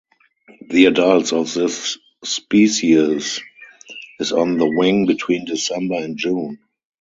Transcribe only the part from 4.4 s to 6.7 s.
the wing between December and June.